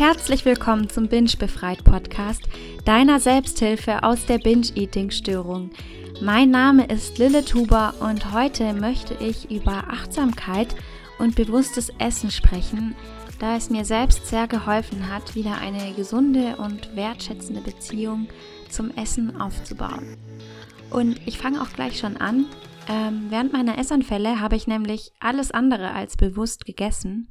Herzlich 0.00 0.46
willkommen 0.46 0.88
zum 0.88 1.08
Binge 1.08 1.32
Befreit 1.38 1.84
Podcast, 1.84 2.48
deiner 2.86 3.20
Selbsthilfe 3.20 4.02
aus 4.02 4.24
der 4.24 4.38
Binge-Eating-Störung. 4.38 5.72
Mein 6.22 6.48
Name 6.48 6.86
ist 6.86 7.18
Lille 7.18 7.44
Tuber 7.44 7.92
und 8.00 8.32
heute 8.32 8.72
möchte 8.72 9.12
ich 9.22 9.50
über 9.50 9.90
Achtsamkeit 9.90 10.74
und 11.18 11.36
bewusstes 11.36 11.92
Essen 11.98 12.30
sprechen, 12.30 12.96
da 13.40 13.58
es 13.58 13.68
mir 13.68 13.84
selbst 13.84 14.26
sehr 14.26 14.48
geholfen 14.48 15.12
hat, 15.12 15.34
wieder 15.34 15.58
eine 15.58 15.92
gesunde 15.92 16.56
und 16.56 16.96
wertschätzende 16.96 17.60
Beziehung 17.60 18.26
zum 18.70 18.96
Essen 18.96 19.38
aufzubauen. 19.38 20.16
Und 20.88 21.20
ich 21.26 21.36
fange 21.36 21.60
auch 21.60 21.74
gleich 21.74 21.98
schon 21.98 22.16
an. 22.16 22.46
Ähm, 22.88 23.26
während 23.28 23.52
meiner 23.52 23.76
Essanfälle 23.76 24.40
habe 24.40 24.56
ich 24.56 24.66
nämlich 24.66 25.12
alles 25.20 25.50
andere 25.50 25.92
als 25.92 26.16
bewusst 26.16 26.64
gegessen. 26.64 27.28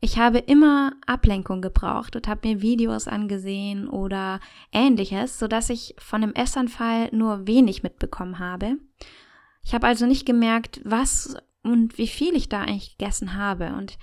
Ich 0.00 0.18
habe 0.18 0.38
immer 0.38 0.92
Ablenkung 1.06 1.60
gebraucht 1.60 2.14
und 2.14 2.28
habe 2.28 2.48
mir 2.48 2.62
Videos 2.62 3.08
angesehen 3.08 3.88
oder 3.88 4.40
ähnliches, 4.72 5.38
sodass 5.38 5.70
ich 5.70 5.96
von 5.98 6.20
dem 6.20 6.34
Essanfall 6.34 7.08
nur 7.12 7.46
wenig 7.46 7.82
mitbekommen 7.82 8.38
habe. 8.38 8.76
Ich 9.64 9.74
habe 9.74 9.86
also 9.86 10.06
nicht 10.06 10.24
gemerkt, 10.24 10.80
was 10.84 11.36
und 11.62 11.98
wie 11.98 12.06
viel 12.06 12.34
ich 12.36 12.48
da 12.48 12.62
eigentlich 12.62 12.96
gegessen 12.96 13.34
habe. 13.34 13.74
Und 13.74 13.98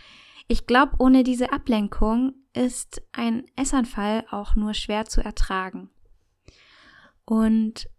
ich 0.48 0.68
glaube, 0.68 0.94
ohne 1.00 1.24
diese 1.24 1.52
Ablenkung 1.54 2.34
ist 2.54 3.02
ein 3.14 3.46
Essanfall 3.56 4.26
auch 4.30 4.56
nur 4.56 4.74
schwer 4.74 5.06
zu 5.06 5.22
ertragen. 5.22 5.90
Und 7.26 7.90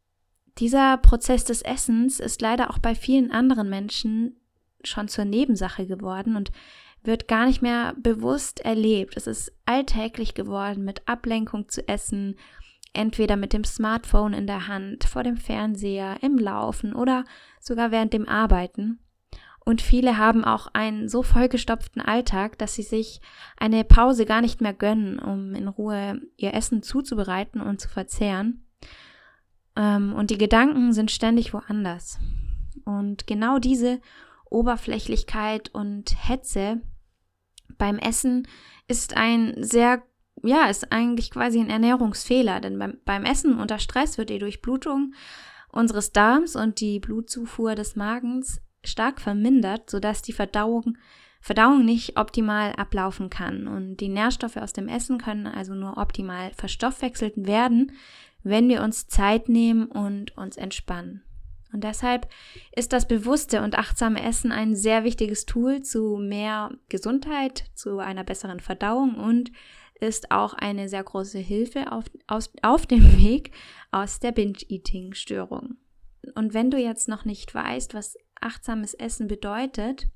dieser 0.59 0.97
Prozess 0.99 1.45
des 1.45 1.63
Essens 1.63 2.21
ist 2.21 2.41
leider 2.41 2.71
auch 2.71 2.79
bei 2.79 2.95
vielen 2.95 3.31
anderen 3.31 3.69
Menschen 3.69 4.41
schon 4.85 5.09
zur 5.09 5.25
Nebensache 5.25 5.87
geworden 5.87 6.37
und 6.37 6.53
wird 7.07 7.29
gar 7.29 7.47
nicht 7.47 7.63
mehr 7.63 7.95
bewusst 7.99 8.61
erlebt. 8.61 9.17
Es 9.17 9.27
ist 9.27 9.53
alltäglich 9.65 10.35
geworden, 10.35 10.85
mit 10.85 11.07
Ablenkung 11.07 11.69
zu 11.69 11.87
essen, 11.89 12.37
entweder 12.93 13.37
mit 13.37 13.53
dem 13.53 13.65
Smartphone 13.65 14.33
in 14.33 14.47
der 14.47 14.69
Hand, 14.69 15.05
vor 15.05 15.23
dem 15.23 15.37
Fernseher, 15.37 16.17
im 16.23 16.39
Laufen 16.39 16.95
oder 16.95 17.25
sogar 17.61 17.91
während 17.91 18.13
dem 18.13 18.29
Arbeiten. 18.29 18.99
Und 19.65 19.83
viele 19.83 20.17
haben 20.17 20.45
auch 20.45 20.69
einen 20.75 21.09
so 21.09 21.25
vollgestopften 21.25 22.01
Alltag, 22.01 22.57
dass 22.59 22.75
sie 22.75 22.85
sich 22.85 23.21
eine 23.57 23.83
Pause 23.83 24.25
gar 24.25 24.41
nicht 24.41 24.61
mehr 24.61 24.73
gönnen, 24.73 25.19
um 25.19 25.55
in 25.55 25.67
Ruhe 25.67 26.21
ihr 26.37 26.55
Essen 26.55 26.83
zuzubereiten 26.83 27.61
und 27.61 27.81
zu 27.81 27.89
verzehren. 27.89 28.65
Ähm, 29.75 30.15
und 30.15 30.31
die 30.31 30.39
Gedanken 30.39 30.93
sind 30.93 31.11
ständig 31.11 31.53
woanders. 31.53 32.21
Und 32.85 33.27
genau 33.27 33.59
diese 33.59 34.01
Oberflächlichkeit 34.49 35.69
und 35.75 36.15
Hetze 36.29 36.81
beim 37.79 37.99
Essen 37.99 38.47
ist 38.89 39.17
ein 39.17 39.55
sehr, 39.59 40.03
ja, 40.43 40.67
ist 40.67 40.93
eigentlich 40.93 41.31
quasi 41.31 41.61
ein 41.61 41.71
Ernährungsfehler, 41.71 42.61
denn 42.61 42.79
beim, 42.79 42.99
beim 43.05 43.25
Essen 43.25 43.59
unter 43.59 43.79
Stress 43.79 44.19
wird 44.19 44.31
die 44.31 44.39
Durchblutung 44.39 45.15
unseres 45.71 46.13
Darms 46.13 46.57
und 46.57 46.81
die 46.81 47.01
Blutzufuhr 47.01 47.75
des 47.75 47.97
Magens 47.97 48.61
stark 48.85 49.21
vermindert, 49.21 49.91
sodass 49.91 50.23
die 50.23 50.33
Verdauung, 50.33 50.97
Verdauung 51.41 51.85
nicht 51.85 52.19
optimal 52.19 52.73
ablaufen 52.73 53.31
kann. 53.31 53.67
Und 53.67 53.99
die 53.99 54.09
Nährstoffe 54.09 54.57
aus 54.57 54.73
dem 54.73 54.89
Essen 54.89 55.19
können 55.19 55.47
also 55.47 55.75
nur 55.75 55.99
optimal 55.99 56.53
verstoffwechselt 56.55 57.35
werden, 57.37 57.93
wenn 58.43 58.69
wir 58.69 58.83
uns 58.83 59.09
Zeit 59.09 59.49
nehmen 59.49 59.87
und 59.87 60.37
uns 60.37 60.57
entspannen. 60.57 61.26
Und 61.77 61.85
deshalb 61.85 62.27
ist 62.75 62.95
das 62.95 63.07
bewusste 63.07 63.61
und 63.61 63.77
achtsame 63.77 64.23
Essen 64.23 64.51
ein 64.51 64.75
sehr 64.75 65.05
wichtiges 65.05 65.45
Tool 65.45 65.83
zu 65.83 66.17
mehr 66.17 66.71
Gesundheit, 66.89 67.67
zu 67.75 67.99
einer 67.99 68.25
besseren 68.25 68.61
Verdauung 68.61 69.17
und 69.17 69.53
ist 70.01 70.31
auch 70.31 70.55
eine 70.55 70.89
sehr 70.89 71.05
große 71.05 71.39
Hilfe 71.39 71.93
auf, 71.93 72.05
aus, 72.27 72.51
auf 72.63 72.87
dem 72.87 73.19
Weg 73.23 73.51
aus 73.91 74.21
der 74.21 74.33
Binge-Eating-Störung. 74.33 75.77
Und 76.35 76.55
wenn 76.55 76.71
du 76.71 76.79
jetzt 76.79 77.09
noch 77.09 77.27
nicht 77.27 77.55
weißt, 77.55 77.93
was 77.93 78.17
achtsames 78.41 78.95
Essen 78.95 79.29
bedeutet, 79.29 80.09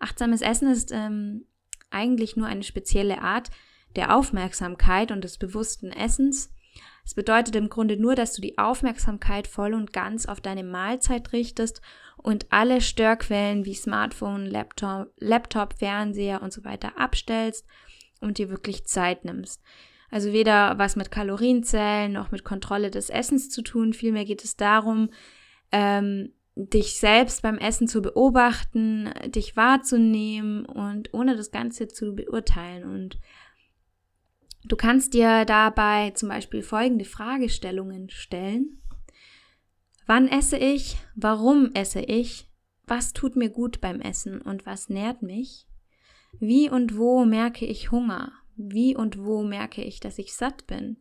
achtsames 0.00 0.40
Essen 0.40 0.68
ist 0.68 0.92
ähm, 0.92 1.44
eigentlich 1.90 2.36
nur 2.36 2.46
eine 2.46 2.62
spezielle 2.62 3.20
Art 3.20 3.50
der 3.96 4.16
Aufmerksamkeit 4.16 5.12
und 5.12 5.24
des 5.24 5.36
bewussten 5.36 5.92
Essens, 5.92 6.54
es 7.04 7.14
bedeutet 7.14 7.56
im 7.56 7.68
Grunde 7.68 7.96
nur, 7.96 8.14
dass 8.14 8.32
du 8.32 8.40
die 8.40 8.58
Aufmerksamkeit 8.58 9.46
voll 9.46 9.74
und 9.74 9.92
ganz 9.92 10.26
auf 10.26 10.40
deine 10.40 10.64
Mahlzeit 10.64 11.32
richtest 11.32 11.82
und 12.16 12.46
alle 12.50 12.80
Störquellen 12.80 13.64
wie 13.64 13.74
Smartphone, 13.74 14.46
Laptop, 14.46 15.12
Laptop, 15.18 15.74
Fernseher 15.78 16.42
und 16.42 16.52
so 16.52 16.64
weiter 16.64 16.98
abstellst 16.98 17.66
und 18.20 18.38
dir 18.38 18.50
wirklich 18.50 18.84
Zeit 18.86 19.24
nimmst. 19.24 19.62
Also 20.10 20.32
weder 20.32 20.78
was 20.78 20.94
mit 20.94 21.10
Kalorienzellen 21.10 22.12
noch 22.12 22.30
mit 22.30 22.44
Kontrolle 22.44 22.90
des 22.90 23.10
Essens 23.10 23.48
zu 23.48 23.62
tun. 23.62 23.94
Vielmehr 23.94 24.24
geht 24.24 24.44
es 24.44 24.56
darum, 24.56 25.08
ähm, 25.72 26.32
dich 26.54 26.98
selbst 27.00 27.42
beim 27.42 27.56
Essen 27.56 27.88
zu 27.88 28.02
beobachten, 28.02 29.10
dich 29.26 29.56
wahrzunehmen 29.56 30.66
und 30.66 31.14
ohne 31.14 31.34
das 31.34 31.50
Ganze 31.50 31.88
zu 31.88 32.14
beurteilen. 32.14 32.84
Und 32.84 33.18
Du 34.64 34.76
kannst 34.76 35.14
dir 35.14 35.44
dabei 35.44 36.10
zum 36.10 36.28
Beispiel 36.28 36.62
folgende 36.62 37.04
Fragestellungen 37.04 38.10
stellen. 38.10 38.80
Wann 40.06 40.28
esse 40.28 40.56
ich? 40.56 40.96
Warum 41.14 41.70
esse 41.74 42.00
ich? 42.00 42.48
Was 42.86 43.12
tut 43.12 43.36
mir 43.36 43.50
gut 43.50 43.80
beim 43.80 44.00
Essen 44.00 44.40
und 44.40 44.66
was 44.66 44.88
nährt 44.88 45.22
mich? 45.22 45.66
Wie 46.38 46.68
und 46.70 46.96
wo 46.96 47.24
merke 47.24 47.66
ich 47.66 47.90
Hunger? 47.90 48.32
Wie 48.56 48.96
und 48.96 49.18
wo 49.18 49.42
merke 49.42 49.82
ich, 49.82 50.00
dass 50.00 50.18
ich 50.18 50.34
satt 50.34 50.66
bin? 50.66 50.98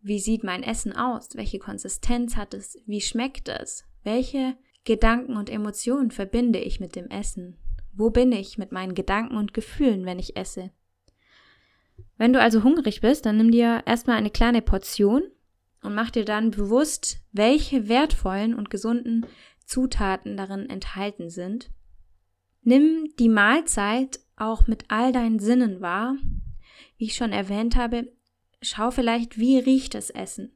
Wie 0.00 0.20
sieht 0.20 0.44
mein 0.44 0.62
Essen 0.62 0.92
aus? 0.94 1.30
Welche 1.34 1.58
Konsistenz 1.58 2.36
hat 2.36 2.54
es? 2.54 2.78
Wie 2.86 3.00
schmeckt 3.00 3.48
es? 3.48 3.84
Welche 4.04 4.56
Gedanken 4.84 5.36
und 5.36 5.50
Emotionen 5.50 6.10
verbinde 6.10 6.60
ich 6.60 6.78
mit 6.78 6.94
dem 6.94 7.08
Essen? 7.08 7.56
Wo 7.92 8.10
bin 8.10 8.30
ich 8.30 8.58
mit 8.58 8.72
meinen 8.72 8.94
Gedanken 8.94 9.36
und 9.36 9.52
Gefühlen, 9.52 10.04
wenn 10.04 10.18
ich 10.18 10.36
esse? 10.36 10.70
Wenn 12.18 12.32
du 12.32 12.40
also 12.40 12.62
hungrig 12.62 13.00
bist, 13.00 13.26
dann 13.26 13.36
nimm 13.36 13.50
dir 13.50 13.82
erstmal 13.86 14.16
eine 14.16 14.30
kleine 14.30 14.62
Portion 14.62 15.22
und 15.82 15.94
mach 15.94 16.10
dir 16.10 16.24
dann 16.24 16.50
bewusst, 16.50 17.18
welche 17.32 17.88
wertvollen 17.88 18.54
und 18.54 18.70
gesunden 18.70 19.26
Zutaten 19.64 20.36
darin 20.36 20.70
enthalten 20.70 21.28
sind. 21.28 21.70
Nimm 22.62 23.12
die 23.18 23.28
Mahlzeit 23.28 24.20
auch 24.36 24.66
mit 24.66 24.84
all 24.88 25.12
deinen 25.12 25.38
Sinnen 25.38 25.80
wahr. 25.80 26.16
Wie 26.98 27.04
ich 27.04 27.16
schon 27.16 27.32
erwähnt 27.32 27.76
habe, 27.76 28.12
schau 28.62 28.90
vielleicht, 28.90 29.38
wie 29.38 29.58
riecht 29.58 29.94
das 29.94 30.10
Essen? 30.10 30.52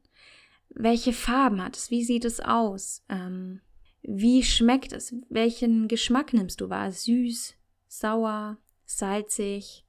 Welche 0.69 1.13
Farben 1.13 1.63
hat 1.63 1.77
es? 1.77 1.91
Wie 1.91 2.03
sieht 2.03 2.25
es 2.25 2.39
aus? 2.39 3.03
Ähm, 3.09 3.61
wie 4.01 4.43
schmeckt 4.43 4.93
es? 4.93 5.15
Welchen 5.29 5.87
Geschmack 5.87 6.33
nimmst 6.33 6.61
du 6.61 6.69
wahr? 6.69 6.91
Süß, 6.91 7.55
sauer, 7.87 8.57
salzig, 8.85 9.85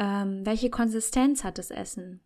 ähm, 0.00 0.44
welche 0.44 0.70
Konsistenz 0.70 1.44
hat 1.44 1.58
das 1.58 1.70
Essen. 1.70 2.20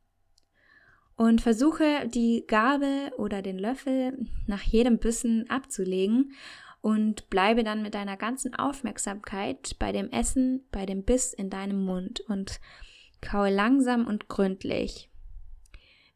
Und 1.16 1.42
versuche 1.42 2.08
die 2.08 2.44
Gabel 2.46 3.12
oder 3.18 3.42
den 3.42 3.58
Löffel 3.58 4.26
nach 4.46 4.62
jedem 4.62 4.98
Bissen 4.98 5.48
abzulegen 5.50 6.32
und 6.80 7.28
bleibe 7.30 7.62
dann 7.62 7.82
mit 7.82 7.94
deiner 7.94 8.16
ganzen 8.16 8.54
Aufmerksamkeit 8.54 9.76
bei 9.78 9.92
dem 9.92 10.10
Essen, 10.10 10.64
bei 10.72 10.86
dem 10.86 11.04
Biss 11.04 11.32
in 11.32 11.50
deinem 11.50 11.84
Mund 11.84 12.20
und 12.20 12.60
kaue 13.20 13.50
langsam 13.50 14.06
und 14.06 14.28
gründlich. 14.28 15.10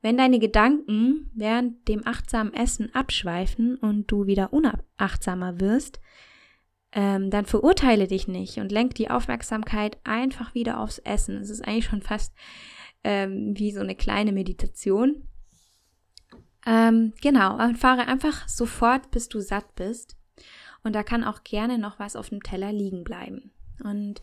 Wenn 0.00 0.16
deine 0.16 0.38
Gedanken 0.38 1.30
während 1.34 1.88
dem 1.88 2.06
achtsamen 2.06 2.54
Essen 2.54 2.94
abschweifen 2.94 3.76
und 3.76 4.10
du 4.10 4.26
wieder 4.26 4.52
unachtsamer 4.52 5.60
wirst, 5.60 6.00
ähm, 6.98 7.30
dann 7.30 7.46
verurteile 7.46 8.08
dich 8.08 8.26
nicht 8.26 8.58
und 8.58 8.72
lenk 8.72 8.96
die 8.96 9.08
Aufmerksamkeit 9.08 9.98
einfach 10.02 10.52
wieder 10.54 10.80
aufs 10.80 10.98
Essen. 10.98 11.36
Es 11.36 11.48
ist 11.48 11.60
eigentlich 11.60 11.84
schon 11.84 12.02
fast 12.02 12.34
ähm, 13.04 13.56
wie 13.56 13.70
so 13.70 13.78
eine 13.78 13.94
kleine 13.94 14.32
Meditation. 14.32 15.28
Ähm, 16.66 17.12
genau, 17.22 17.56
und 17.64 17.78
fahre 17.78 18.08
einfach 18.08 18.48
sofort, 18.48 19.12
bis 19.12 19.28
du 19.28 19.38
satt 19.38 19.76
bist. 19.76 20.16
Und 20.82 20.92
da 20.96 21.04
kann 21.04 21.22
auch 21.22 21.44
gerne 21.44 21.78
noch 21.78 22.00
was 22.00 22.16
auf 22.16 22.30
dem 22.30 22.42
Teller 22.42 22.72
liegen 22.72 23.04
bleiben. 23.04 23.52
Und 23.84 24.20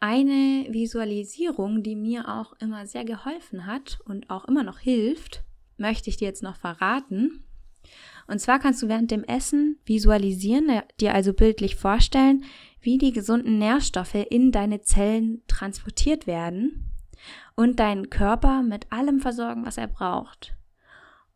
eine 0.00 0.66
Visualisierung, 0.70 1.82
die 1.82 1.94
mir 1.94 2.26
auch 2.26 2.54
immer 2.58 2.86
sehr 2.86 3.04
geholfen 3.04 3.66
hat 3.66 3.98
und 4.06 4.30
auch 4.30 4.46
immer 4.46 4.62
noch 4.62 4.78
hilft, 4.78 5.44
möchte 5.76 6.08
ich 6.08 6.16
dir 6.16 6.28
jetzt 6.28 6.42
noch 6.42 6.56
verraten. 6.56 7.44
Und 8.26 8.40
zwar 8.40 8.58
kannst 8.58 8.82
du 8.82 8.88
während 8.88 9.10
dem 9.10 9.24
Essen 9.24 9.78
visualisieren, 9.84 10.68
äh, 10.68 10.82
dir 11.00 11.14
also 11.14 11.32
bildlich 11.32 11.76
vorstellen, 11.76 12.44
wie 12.80 12.98
die 12.98 13.12
gesunden 13.12 13.58
Nährstoffe 13.58 14.14
in 14.14 14.52
deine 14.52 14.82
Zellen 14.82 15.42
transportiert 15.46 16.26
werden 16.26 16.90
und 17.54 17.80
deinen 17.80 18.10
Körper 18.10 18.62
mit 18.62 18.90
allem 18.92 19.20
versorgen, 19.20 19.64
was 19.64 19.78
er 19.78 19.88
braucht. 19.88 20.54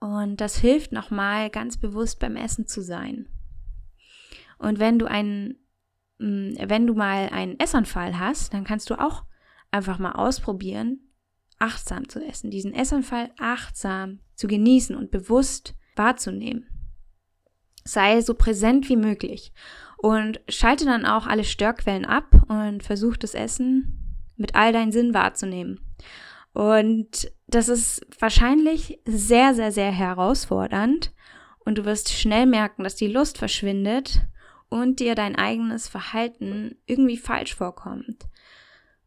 Und 0.00 0.40
das 0.40 0.58
hilft 0.58 0.92
nochmal 0.92 1.50
ganz 1.50 1.76
bewusst 1.76 2.20
beim 2.20 2.36
Essen 2.36 2.66
zu 2.66 2.82
sein. 2.82 3.26
Und 4.58 4.78
wenn 4.78 4.98
du 4.98 5.06
einen, 5.06 5.56
mm, 6.18 6.54
wenn 6.66 6.86
du 6.86 6.94
mal 6.94 7.28
einen 7.30 7.58
Essanfall 7.58 8.18
hast, 8.18 8.54
dann 8.54 8.64
kannst 8.64 8.90
du 8.90 9.00
auch 9.00 9.24
einfach 9.70 9.98
mal 9.98 10.12
ausprobieren, 10.12 11.00
achtsam 11.58 12.08
zu 12.08 12.24
essen, 12.24 12.50
diesen 12.50 12.72
Essanfall 12.72 13.30
achtsam 13.38 14.20
zu 14.34 14.46
genießen 14.46 14.94
und 14.94 15.10
bewusst 15.10 15.74
wahrzunehmen. 15.98 16.66
Sei 17.84 18.20
so 18.20 18.34
präsent 18.34 18.88
wie 18.88 18.96
möglich 18.96 19.52
und 19.96 20.40
schalte 20.48 20.84
dann 20.84 21.04
auch 21.06 21.26
alle 21.26 21.44
Störquellen 21.44 22.04
ab 22.04 22.30
und 22.48 22.82
versuch 22.82 23.16
das 23.16 23.34
Essen 23.34 24.24
mit 24.36 24.54
all 24.54 24.72
deinen 24.72 24.92
Sinnen 24.92 25.14
wahrzunehmen. 25.14 25.80
Und 26.52 27.30
das 27.46 27.68
ist 27.68 28.06
wahrscheinlich 28.18 29.00
sehr, 29.04 29.54
sehr, 29.54 29.72
sehr 29.72 29.90
herausfordernd 29.90 31.12
und 31.60 31.78
du 31.78 31.84
wirst 31.84 32.12
schnell 32.12 32.46
merken, 32.46 32.84
dass 32.84 32.96
die 32.96 33.08
Lust 33.08 33.38
verschwindet 33.38 34.22
und 34.68 35.00
dir 35.00 35.14
dein 35.14 35.36
eigenes 35.36 35.88
Verhalten 35.88 36.76
irgendwie 36.86 37.16
falsch 37.16 37.54
vorkommt. 37.54 38.26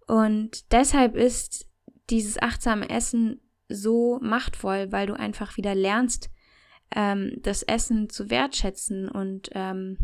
Und 0.07 0.71
deshalb 0.71 1.15
ist 1.15 1.67
dieses 2.09 2.41
achtsame 2.41 2.89
Essen 2.89 3.41
so 3.69 4.19
machtvoll, 4.21 4.91
weil 4.91 5.07
du 5.07 5.13
einfach 5.13 5.57
wieder 5.57 5.73
lernst, 5.75 6.29
ähm, 6.95 7.38
das 7.41 7.63
Essen 7.63 8.09
zu 8.09 8.29
wertschätzen 8.29 9.09
und 9.09 9.49
ähm, 9.53 9.97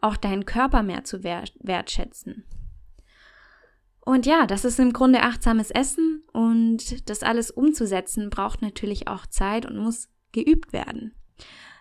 auch 0.00 0.16
deinen 0.16 0.46
Körper 0.46 0.82
mehr 0.82 1.04
zu 1.04 1.22
wertschätzen. 1.22 2.44
Und 4.04 4.26
ja, 4.26 4.46
das 4.46 4.64
ist 4.64 4.80
im 4.80 4.92
Grunde 4.92 5.22
achtsames 5.22 5.70
Essen 5.70 6.24
und 6.32 7.08
das 7.08 7.22
alles 7.22 7.52
umzusetzen 7.52 8.30
braucht 8.30 8.60
natürlich 8.60 9.06
auch 9.06 9.26
Zeit 9.26 9.64
und 9.64 9.76
muss 9.76 10.08
geübt 10.32 10.72
werden. 10.72 11.14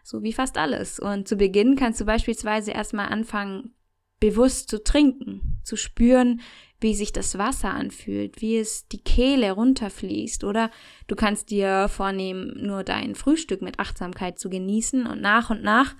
So 0.03 0.21
wie 0.21 0.33
fast 0.33 0.57
alles. 0.57 0.99
Und 0.99 1.27
zu 1.27 1.35
Beginn 1.35 1.75
kannst 1.75 1.99
du 1.99 2.05
beispielsweise 2.05 2.71
erstmal 2.71 3.07
anfangen, 3.07 3.73
bewusst 4.19 4.69
zu 4.69 4.83
trinken, 4.83 5.59
zu 5.63 5.75
spüren, 5.75 6.41
wie 6.81 6.95
sich 6.95 7.13
das 7.13 7.37
Wasser 7.37 7.71
anfühlt, 7.71 8.41
wie 8.41 8.57
es 8.57 8.87
die 8.87 9.01
Kehle 9.01 9.51
runterfließt. 9.51 10.43
Oder 10.43 10.71
du 11.07 11.15
kannst 11.15 11.51
dir 11.51 11.87
vornehmen, 11.87 12.53
nur 12.65 12.83
dein 12.83 13.15
Frühstück 13.15 13.61
mit 13.61 13.79
Achtsamkeit 13.79 14.39
zu 14.39 14.49
genießen 14.49 15.05
und 15.05 15.21
nach 15.21 15.49
und 15.49 15.63
nach 15.63 15.95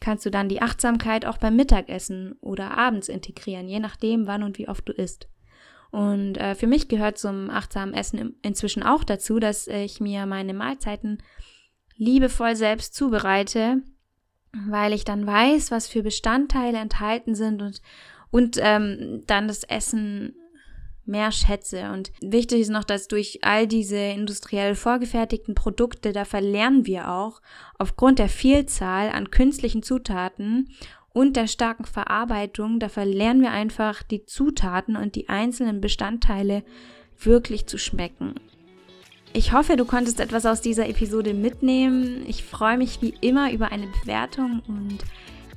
kannst 0.00 0.26
du 0.26 0.30
dann 0.30 0.48
die 0.48 0.60
Achtsamkeit 0.60 1.26
auch 1.26 1.38
beim 1.38 1.54
Mittagessen 1.54 2.34
oder 2.40 2.76
abends 2.76 3.08
integrieren, 3.08 3.68
je 3.68 3.78
nachdem, 3.78 4.26
wann 4.26 4.42
und 4.42 4.58
wie 4.58 4.68
oft 4.68 4.88
du 4.88 4.92
isst. 4.92 5.28
Und 5.92 6.38
äh, 6.38 6.54
für 6.54 6.66
mich 6.66 6.88
gehört 6.88 7.18
zum 7.18 7.50
achtsamen 7.50 7.94
Essen 7.94 8.36
inzwischen 8.42 8.82
auch 8.82 9.04
dazu, 9.04 9.38
dass 9.38 9.68
ich 9.68 10.00
mir 10.00 10.26
meine 10.26 10.54
Mahlzeiten 10.54 11.22
liebevoll 11.96 12.56
selbst 12.56 12.94
zubereite, 12.94 13.82
weil 14.52 14.92
ich 14.92 15.04
dann 15.04 15.26
weiß, 15.26 15.70
was 15.70 15.86
für 15.86 16.02
Bestandteile 16.02 16.78
enthalten 16.78 17.34
sind 17.34 17.62
und, 17.62 17.80
und 18.32 18.56
ähm, 18.60 19.22
dann 19.28 19.46
das 19.46 19.62
Essen 19.62 20.34
mehr 21.04 21.30
schätze. 21.30 21.92
Und 21.92 22.10
wichtig 22.20 22.60
ist 22.60 22.70
noch, 22.70 22.84
dass 22.84 23.06
durch 23.06 23.40
all 23.42 23.66
diese 23.68 23.96
industriell 23.96 24.74
vorgefertigten 24.74 25.54
Produkte, 25.54 26.12
da 26.12 26.24
verlernen 26.24 26.86
wir 26.86 27.10
auch 27.10 27.40
aufgrund 27.78 28.18
der 28.18 28.28
Vielzahl 28.28 29.10
an 29.10 29.30
künstlichen 29.30 29.82
Zutaten 29.82 30.70
und 31.12 31.36
der 31.36 31.46
starken 31.46 31.84
Verarbeitung, 31.84 32.80
da 32.80 32.88
verlernen 32.88 33.42
wir 33.42 33.50
einfach 33.50 34.02
die 34.02 34.24
Zutaten 34.24 34.96
und 34.96 35.14
die 35.14 35.28
einzelnen 35.28 35.80
Bestandteile 35.80 36.64
wirklich 37.18 37.66
zu 37.66 37.78
schmecken. 37.78 38.34
Ich 39.34 39.52
hoffe, 39.52 39.76
du 39.76 39.84
konntest 39.84 40.20
etwas 40.20 40.46
aus 40.46 40.62
dieser 40.62 40.88
Episode 40.88 41.34
mitnehmen. 41.34 42.24
Ich 42.26 42.44
freue 42.44 42.78
mich 42.78 43.02
wie 43.02 43.14
immer 43.20 43.52
über 43.52 43.72
eine 43.72 43.88
Bewertung 43.88 44.62
und 44.68 44.98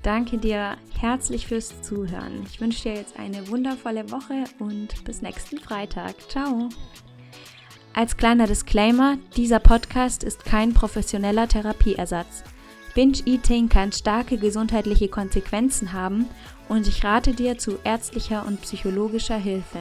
danke 0.06 0.38
dir 0.38 0.78
herzlich 1.00 1.48
fürs 1.48 1.82
Zuhören. 1.82 2.44
Ich 2.48 2.62
wünsche 2.62 2.84
dir 2.84 2.94
jetzt 2.94 3.18
eine 3.18 3.48
wundervolle 3.50 4.12
Woche 4.12 4.44
und 4.60 5.04
bis 5.04 5.22
nächsten 5.22 5.58
Freitag. 5.58 6.14
Ciao. 6.30 6.70
Als 7.94 8.16
kleiner 8.16 8.46
Disclaimer, 8.46 9.18
dieser 9.36 9.60
Podcast 9.60 10.24
ist 10.24 10.46
kein 10.46 10.74
professioneller 10.74 11.48
Therapieersatz. 11.48 12.44
Binge-Eating 12.94 13.68
kann 13.68 13.92
starke 13.92 14.38
gesundheitliche 14.38 15.08
Konsequenzen 15.08 15.92
haben 15.92 16.28
und 16.70 16.88
ich 16.88 17.04
rate 17.04 17.34
dir 17.34 17.58
zu 17.58 17.80
ärztlicher 17.84 18.46
und 18.46 18.62
psychologischer 18.62 19.38
Hilfe. 19.38 19.80